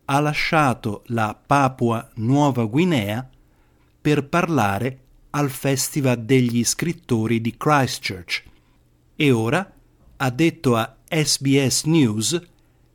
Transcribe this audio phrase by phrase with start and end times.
[0.07, 3.29] ha lasciato la Papua Nuova Guinea
[4.01, 8.43] per parlare al Festival degli scrittori di Christchurch
[9.15, 9.71] e ora
[10.19, 12.41] ha detto a SBS News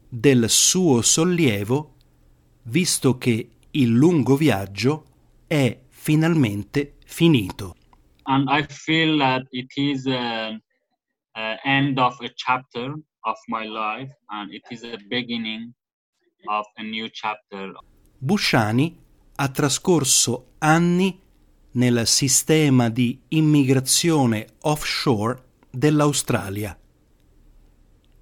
[0.09, 1.95] del suo sollievo
[2.63, 5.05] visto che il lungo viaggio
[5.47, 7.75] è finalmente finito.
[8.23, 10.61] And I feel that it is an
[11.64, 15.72] end of a chapter of my life and it is a beginning
[16.45, 17.72] of a new chapter.
[18.17, 18.97] Busciani
[19.36, 21.19] ha trascorso anni
[21.73, 26.75] nel sistema di immigrazione offshore dell'Australia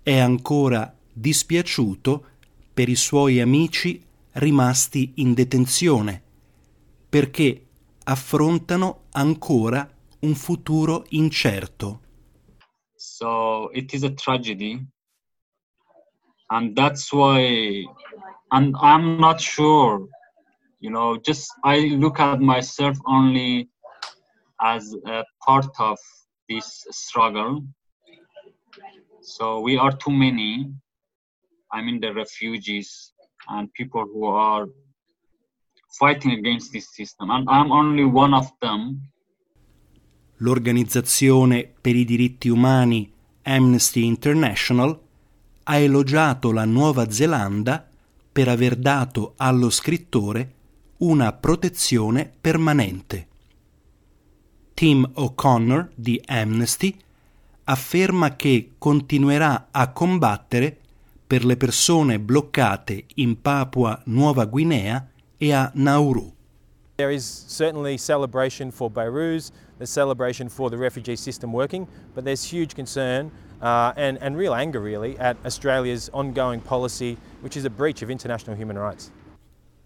[0.10, 2.26] è ancora dispiaciuto
[2.74, 6.24] per i suoi amici rimasti in detenzione,
[7.08, 7.68] perché
[8.06, 9.88] affrontano ancora
[10.22, 12.02] un futuro incerto.
[12.96, 14.84] So it is a tragedy
[16.48, 17.86] and that's why
[18.50, 20.08] and I'm not sure
[20.80, 23.70] you know just I look at myself only
[24.56, 26.00] as a part of
[26.48, 27.64] this struggle
[29.22, 30.72] So we are too many.
[31.72, 33.14] I mean, the refugees
[33.48, 34.68] and people who are
[35.98, 37.30] fighting against this system.
[37.30, 39.10] And I'm only one of them.
[40.38, 43.12] L'organizzazione per i diritti umani
[43.44, 44.98] Amnesty International
[45.64, 47.90] ha elogiato la Nuova Zelanda
[48.32, 50.56] per aver dato allo scrittore
[50.98, 53.28] una protezione permanente.
[54.74, 56.98] Tim O'Connor di Amnesty
[57.70, 60.76] afferma che continuerà a combattere
[61.26, 65.08] per le persone bloccate in Papua Nuova Guinea
[65.38, 66.34] e a Nauru.
[66.96, 72.44] There is certainly celebration for Beirut, there's celebration for the refugee system working, but there's
[72.44, 73.30] huge concern
[73.62, 78.10] uh, and, and real anger really at Australia's ongoing policy, which is a breach of
[78.10, 79.12] international human rights.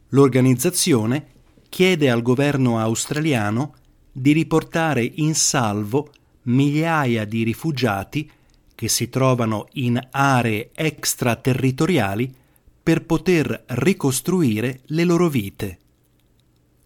[0.09, 1.25] L'organizzazione
[1.69, 3.73] chiede al governo australiano
[4.11, 6.09] di riportare in salvo
[6.44, 8.30] migliaia di rifugiati
[8.76, 12.34] che si trovano in aree extraterritoriali
[12.81, 15.78] per poter ricostruire le loro vite.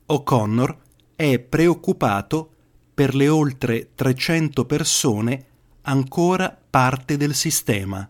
[0.08, 0.78] O'Connor
[1.16, 2.52] è preoccupato
[2.94, 5.46] per le oltre 300 persone
[5.82, 8.08] ancora parte del sistema.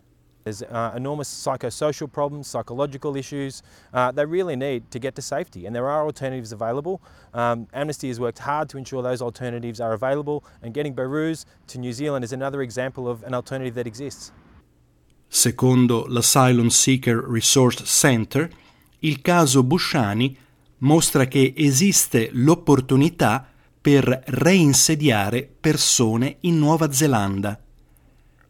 [0.47, 3.62] There's uh, enormous psychosocial problems, psychological issues.
[3.94, 7.02] Uh, they really need to get to safety, and there are alternatives available.
[7.34, 11.78] Um, Amnesty has worked hard to ensure those alternatives are available, and getting Beirut to
[11.80, 14.31] New Zealand is another example of an alternative that exists.
[15.28, 18.50] Secondo l'Asylum Seeker Resource Center,
[19.00, 20.38] il caso Busciani
[20.78, 23.46] mostra che esiste l'opportunità
[23.81, 27.59] per reinsediare persone in Nuova Zelanda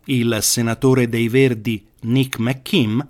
[0.07, 3.05] il senatore dei Verdi Nick McKim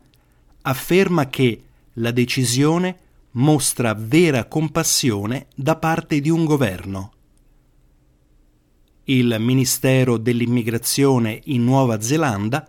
[0.62, 1.62] afferma che
[1.94, 2.98] la decisione
[3.32, 7.12] mostra vera compassione da parte di un governo.
[9.06, 12.68] Il Ministero dell'Immigrazione in Nuova Zelanda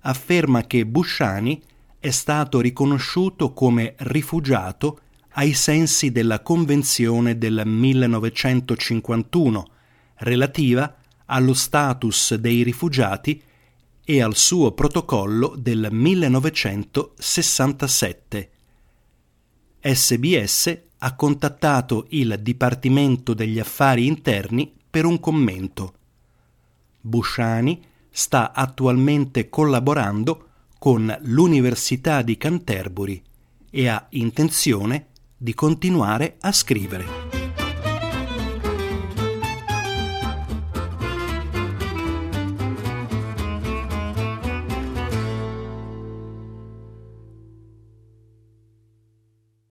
[0.00, 1.62] afferma che Busciani
[1.98, 5.00] è stato riconosciuto come rifugiato
[5.32, 9.66] ai sensi della Convenzione del 1951
[10.16, 10.96] relativa
[11.26, 13.40] allo status dei rifugiati
[14.10, 18.50] e al suo protocollo del 1967.
[19.82, 25.92] SBS ha contattato il Dipartimento degli Affari Interni per un commento.
[27.02, 30.46] Busciani sta attualmente collaborando
[30.78, 33.22] con l'Università di Canterbury
[33.68, 37.37] e ha intenzione di continuare a scrivere.